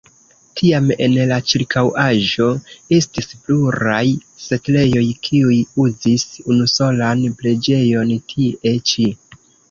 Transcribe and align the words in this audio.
Tiam 0.59 0.85
en 1.07 1.11
la 1.31 1.35
ĉirkaŭaĵo 1.49 2.45
estis 2.97 3.27
pluraj 3.41 3.99
setlejoj, 4.45 5.03
kiuj 5.27 5.57
uzis 5.83 6.25
unusolan 6.55 7.21
preĝejon 7.43 8.15
tie 8.33 8.73
ĉi. 8.93 9.07